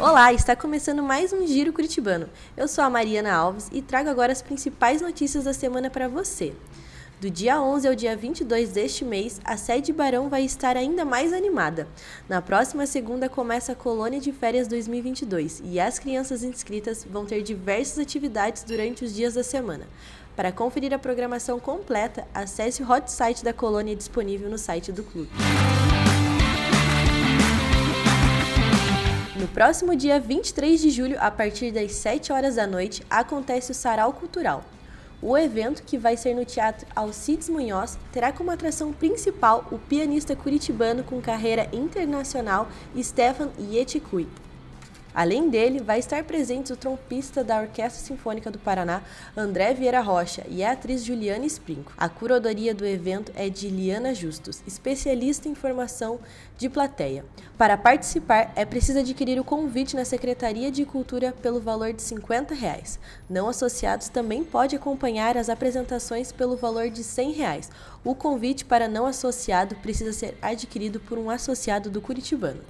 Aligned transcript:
Olá, 0.00 0.32
está 0.32 0.56
começando 0.56 1.02
mais 1.02 1.30
um 1.30 1.46
Giro 1.46 1.74
Curitibano. 1.74 2.26
Eu 2.56 2.66
sou 2.66 2.82
a 2.82 2.88
Mariana 2.88 3.34
Alves 3.34 3.68
e 3.70 3.82
trago 3.82 4.08
agora 4.08 4.32
as 4.32 4.40
principais 4.40 5.02
notícias 5.02 5.44
da 5.44 5.52
semana 5.52 5.90
para 5.90 6.08
você. 6.08 6.54
Do 7.20 7.28
dia 7.28 7.60
11 7.60 7.86
ao 7.86 7.94
dia 7.94 8.16
22 8.16 8.70
deste 8.70 9.04
mês, 9.04 9.38
a 9.44 9.58
sede 9.58 9.92
Barão 9.92 10.30
vai 10.30 10.42
estar 10.42 10.74
ainda 10.74 11.04
mais 11.04 11.34
animada. 11.34 11.86
Na 12.26 12.40
próxima 12.40 12.86
segunda 12.86 13.28
começa 13.28 13.72
a 13.72 13.76
Colônia 13.76 14.18
de 14.18 14.32
Férias 14.32 14.66
2022 14.68 15.60
e 15.66 15.78
as 15.78 15.98
crianças 15.98 16.42
inscritas 16.42 17.04
vão 17.04 17.26
ter 17.26 17.42
diversas 17.42 17.98
atividades 17.98 18.64
durante 18.64 19.04
os 19.04 19.14
dias 19.14 19.34
da 19.34 19.44
semana. 19.44 19.84
Para 20.34 20.50
conferir 20.50 20.94
a 20.94 20.98
programação 20.98 21.60
completa, 21.60 22.26
acesse 22.32 22.82
o 22.82 22.90
hot 22.90 23.12
site 23.12 23.44
da 23.44 23.52
colônia 23.52 23.94
disponível 23.94 24.48
no 24.48 24.56
site 24.56 24.90
do 24.90 25.02
clube. 25.02 25.30
Próximo 29.60 29.94
dia 29.94 30.18
23 30.18 30.80
de 30.80 30.88
julho, 30.88 31.18
a 31.20 31.30
partir 31.30 31.70
das 31.70 31.92
7 31.92 32.32
horas 32.32 32.54
da 32.54 32.66
noite, 32.66 33.04
acontece 33.10 33.72
o 33.72 33.74
Sarau 33.74 34.10
Cultural. 34.10 34.64
O 35.20 35.36
evento, 35.36 35.82
que 35.82 35.98
vai 35.98 36.16
ser 36.16 36.32
no 36.32 36.46
Teatro 36.46 36.86
Alcides 36.96 37.50
Munhoz, 37.50 37.98
terá 38.10 38.32
como 38.32 38.50
atração 38.50 38.90
principal 38.90 39.66
o 39.70 39.78
pianista 39.78 40.34
curitibano 40.34 41.04
com 41.04 41.20
carreira 41.20 41.68
internacional 41.74 42.70
Stefan 42.98 43.50
Yetikui. 43.58 44.26
Além 45.14 45.48
dele, 45.50 45.80
vai 45.80 45.98
estar 45.98 46.22
presente 46.24 46.72
o 46.72 46.76
trompista 46.76 47.42
da 47.42 47.60
Orquestra 47.60 48.02
Sinfônica 48.02 48.50
do 48.50 48.58
Paraná, 48.58 49.02
André 49.36 49.74
Vieira 49.74 50.00
Rocha, 50.00 50.44
e 50.48 50.62
a 50.62 50.72
atriz 50.72 51.04
Juliana 51.04 51.46
Sprinco. 51.46 51.92
A 51.96 52.08
curadoria 52.08 52.74
do 52.74 52.86
evento 52.86 53.32
é 53.34 53.48
de 53.48 53.68
Liana 53.68 54.14
Justus, 54.14 54.62
especialista 54.66 55.48
em 55.48 55.54
formação 55.54 56.20
de 56.56 56.68
plateia. 56.68 57.24
Para 57.58 57.76
participar, 57.76 58.52
é 58.54 58.64
preciso 58.64 59.00
adquirir 59.00 59.40
o 59.40 59.44
convite 59.44 59.96
na 59.96 60.04
Secretaria 60.04 60.70
de 60.70 60.84
Cultura 60.84 61.32
pelo 61.42 61.60
valor 61.60 61.92
de 61.92 62.02
50 62.02 62.54
reais. 62.54 62.98
Não 63.28 63.48
associados 63.48 64.08
também 64.08 64.44
pode 64.44 64.76
acompanhar 64.76 65.36
as 65.36 65.48
apresentações 65.48 66.32
pelo 66.32 66.56
valor 66.56 66.88
de 66.88 67.02
100 67.02 67.32
reais. 67.32 67.70
O 68.04 68.14
convite 68.14 68.64
para 68.64 68.88
não 68.88 69.06
associado 69.06 69.74
precisa 69.76 70.12
ser 70.12 70.38
adquirido 70.40 71.00
por 71.00 71.18
um 71.18 71.30
associado 71.30 71.90
do 71.90 72.00
Curitibano. 72.00 72.60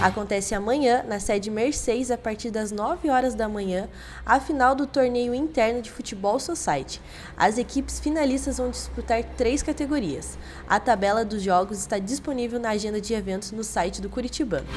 Acontece 0.00 0.54
amanhã, 0.54 1.02
na 1.08 1.18
sede 1.18 1.50
Mercedes, 1.50 2.12
a 2.12 2.16
partir 2.16 2.52
das 2.52 2.70
9 2.70 3.10
horas 3.10 3.34
da 3.34 3.48
manhã, 3.48 3.88
a 4.24 4.38
final 4.38 4.72
do 4.72 4.86
torneio 4.86 5.34
interno 5.34 5.82
de 5.82 5.90
Futebol 5.90 6.38
Society. 6.38 7.00
As 7.36 7.58
equipes 7.58 7.98
finalistas 7.98 8.58
vão 8.58 8.70
disputar 8.70 9.24
três 9.36 9.60
categorias. 9.60 10.38
A 10.68 10.78
tabela 10.78 11.24
dos 11.24 11.42
jogos 11.42 11.78
está 11.78 11.98
disponível 11.98 12.60
na 12.60 12.70
agenda 12.70 13.00
de 13.00 13.12
eventos 13.12 13.50
no 13.50 13.64
site 13.64 14.00
do 14.00 14.08
Curitibano. 14.08 14.68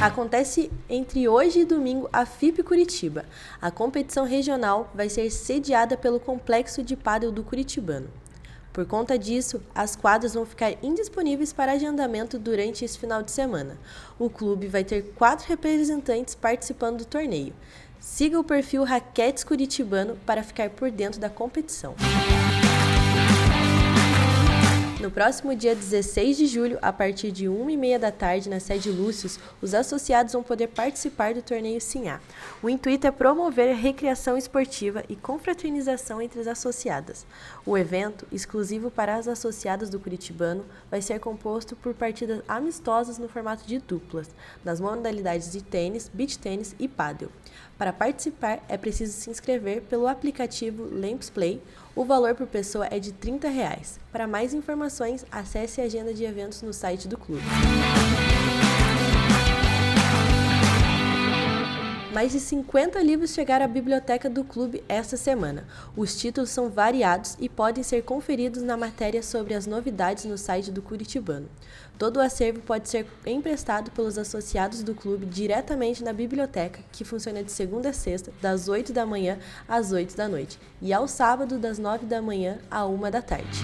Acontece 0.00 0.70
entre 0.88 1.28
hoje 1.28 1.60
e 1.60 1.64
domingo 1.66 2.08
a 2.10 2.24
FIP 2.24 2.62
Curitiba. 2.62 3.26
A 3.60 3.70
competição 3.70 4.24
regional 4.24 4.90
vai 4.94 5.10
ser 5.10 5.28
sediada 5.30 5.98
pelo 5.98 6.18
Complexo 6.18 6.82
de 6.82 6.96
Pádel 6.96 7.30
do 7.30 7.44
Curitibano. 7.44 8.08
Por 8.76 8.84
conta 8.84 9.18
disso, 9.18 9.62
as 9.74 9.96
quadras 9.96 10.34
vão 10.34 10.44
ficar 10.44 10.74
indisponíveis 10.82 11.50
para 11.50 11.72
agendamento 11.72 12.38
durante 12.38 12.84
esse 12.84 12.98
final 12.98 13.22
de 13.22 13.30
semana. 13.30 13.78
O 14.18 14.28
clube 14.28 14.66
vai 14.66 14.84
ter 14.84 15.14
quatro 15.14 15.48
representantes 15.48 16.34
participando 16.34 16.98
do 16.98 17.06
torneio. 17.06 17.54
Siga 17.98 18.38
o 18.38 18.44
perfil 18.44 18.84
Raquetes 18.84 19.44
Curitibano 19.44 20.18
para 20.26 20.42
ficar 20.42 20.68
por 20.68 20.90
dentro 20.90 21.18
da 21.18 21.30
competição. 21.30 21.94
No 25.06 25.12
próximo 25.12 25.54
dia 25.54 25.72
16 25.72 26.36
de 26.36 26.48
julho, 26.48 26.80
a 26.82 26.92
partir 26.92 27.30
de 27.30 27.46
1h30 27.46 27.96
da 27.96 28.10
tarde, 28.10 28.50
na 28.50 28.58
sede 28.58 28.90
Lúcius, 28.90 29.38
os 29.62 29.72
associados 29.72 30.32
vão 30.32 30.42
poder 30.42 30.66
participar 30.66 31.32
do 31.32 31.40
torneio 31.40 31.80
Sinhá. 31.80 32.20
O 32.60 32.68
intuito 32.68 33.06
é 33.06 33.12
promover 33.12 33.70
a 33.70 33.76
recreação 33.76 34.36
esportiva 34.36 35.04
e 35.08 35.14
confraternização 35.14 36.20
entre 36.20 36.40
as 36.40 36.48
associadas. 36.48 37.24
O 37.64 37.78
evento, 37.78 38.26
exclusivo 38.32 38.90
para 38.90 39.14
as 39.14 39.28
associadas 39.28 39.88
do 39.88 40.00
Curitibano, 40.00 40.64
vai 40.90 41.00
ser 41.00 41.20
composto 41.20 41.76
por 41.76 41.94
partidas 41.94 42.42
amistosas 42.48 43.16
no 43.16 43.28
formato 43.28 43.64
de 43.64 43.78
duplas, 43.78 44.28
nas 44.64 44.80
modalidades 44.80 45.52
de 45.52 45.62
tênis, 45.62 46.10
beach 46.12 46.36
tênis 46.36 46.74
e 46.80 46.88
pádel. 46.88 47.30
Para 47.78 47.92
participar, 47.92 48.64
é 48.68 48.76
preciso 48.76 49.12
se 49.12 49.30
inscrever 49.30 49.82
pelo 49.82 50.08
aplicativo 50.08 50.82
Lamps 50.90 51.30
Play. 51.30 51.62
O 51.96 52.04
valor 52.04 52.34
por 52.34 52.46
pessoa 52.46 52.86
é 52.90 53.00
de 53.00 53.10
30 53.10 53.48
reais. 53.48 53.98
Para 54.12 54.26
mais 54.26 54.52
informações, 54.52 55.24
acesse 55.32 55.80
a 55.80 55.84
agenda 55.84 56.12
de 56.12 56.24
eventos 56.24 56.60
no 56.60 56.70
site 56.70 57.08
do 57.08 57.16
clube. 57.16 57.42
Mais 62.16 62.32
de 62.32 62.40
50 62.40 62.98
livros 63.02 63.34
chegaram 63.34 63.66
à 63.66 63.68
biblioteca 63.68 64.30
do 64.30 64.42
clube 64.42 64.82
esta 64.88 65.18
semana. 65.18 65.66
Os 65.94 66.16
títulos 66.16 66.48
são 66.48 66.70
variados 66.70 67.36
e 67.38 67.46
podem 67.46 67.84
ser 67.84 68.04
conferidos 68.04 68.62
na 68.62 68.74
matéria 68.74 69.22
sobre 69.22 69.52
as 69.52 69.66
novidades 69.66 70.24
no 70.24 70.38
site 70.38 70.70
do 70.70 70.80
Curitibano. 70.80 71.46
Todo 71.98 72.16
o 72.16 72.20
acervo 72.20 72.60
pode 72.60 72.88
ser 72.88 73.06
emprestado 73.26 73.90
pelos 73.90 74.16
associados 74.16 74.82
do 74.82 74.94
clube 74.94 75.26
diretamente 75.26 76.02
na 76.02 76.14
biblioteca, 76.14 76.80
que 76.90 77.04
funciona 77.04 77.44
de 77.44 77.52
segunda 77.52 77.90
a 77.90 77.92
sexta, 77.92 78.32
das 78.40 78.66
8 78.66 78.94
da 78.94 79.04
manhã 79.04 79.38
às 79.68 79.92
8 79.92 80.16
da 80.16 80.26
noite, 80.26 80.58
e 80.80 80.94
ao 80.94 81.06
sábado, 81.06 81.58
das 81.58 81.78
9 81.78 82.06
da 82.06 82.22
manhã 82.22 82.56
à 82.70 82.86
1 82.86 83.10
da 83.10 83.20
tarde. 83.20 83.60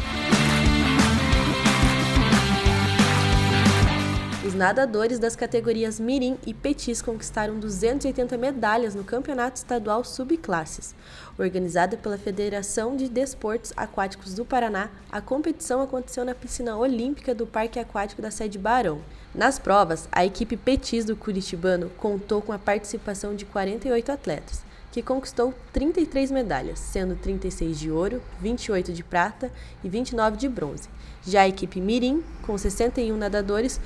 Nadadores 4.63 5.19
das 5.19 5.35
categorias 5.35 5.99
Mirim 5.99 6.39
e 6.47 6.55
Petis 6.55 7.03
conquistaram 7.03 7.59
280 7.59 8.39
medalhas 8.39 8.95
no 8.95 9.03
Campeonato 9.03 9.57
Estadual 9.57 10.05
Subclasses. 10.05 10.95
Organizada 11.37 11.97
pela 11.97 12.17
Federação 12.17 12.97
de 12.97 13.09
Desportos 13.09 13.73
Aquáticos 13.77 14.35
do 14.35 14.45
Paraná, 14.45 14.89
a 15.11 15.21
competição 15.21 15.83
aconteceu 15.83 16.25
na 16.25 16.33
piscina 16.33 16.77
olímpica 16.77 17.35
do 17.35 17.45
Parque 17.45 17.81
Aquático 17.81 18.23
da 18.23 18.31
sede 18.31 18.57
Barão. 18.57 19.01
Nas 19.35 19.59
provas, 19.59 20.09
a 20.13 20.25
equipe 20.25 20.57
Petis 20.57 21.05
do 21.05 21.17
Curitibano 21.17 21.91
contou 21.99 22.41
com 22.41 22.53
a 22.53 22.59
participação 22.59 23.35
de 23.35 23.45
48 23.45 24.13
atletas 24.13 24.63
que 24.93 25.03
conquistou 25.03 25.55
33 25.73 26.31
medalhas, 26.31 26.79
sendo 26.79 27.17
36 27.17 27.81
de 27.81 27.91
ouro, 27.91 28.23
28 28.41 28.93
de 28.93 29.03
prata 29.03 29.51
e 29.83 29.89
29 29.89 30.37
de 30.37 30.49
bronze. 30.51 30.87
Já 31.27 31.43
a 31.43 31.49
equipe 31.49 31.81
Mirim, 31.81 32.23
com 32.43 32.59
61 32.59 33.17
nadadores, 33.17 33.81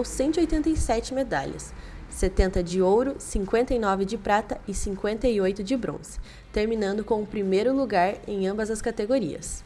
conquistou 0.00 0.04
187 0.04 1.14
medalhas, 1.14 1.72
70 2.08 2.62
de 2.62 2.82
ouro, 2.82 3.14
59 3.18 4.04
de 4.04 4.16
prata 4.16 4.58
e 4.66 4.74
58 4.74 5.62
de 5.62 5.76
bronze, 5.76 6.18
terminando 6.52 7.04
com 7.04 7.22
o 7.22 7.26
primeiro 7.26 7.74
lugar 7.74 8.16
em 8.26 8.46
ambas 8.46 8.70
as 8.70 8.82
categorias. 8.82 9.64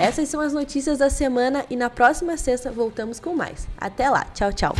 Essas 0.00 0.28
são 0.28 0.40
as 0.40 0.52
notícias 0.52 0.98
da 0.98 1.08
semana 1.08 1.64
e 1.70 1.76
na 1.76 1.88
próxima 1.88 2.36
sexta 2.36 2.70
voltamos 2.70 3.20
com 3.20 3.34
mais. 3.34 3.66
Até 3.78 4.10
lá, 4.10 4.24
tchau, 4.34 4.52
tchau! 4.52 4.74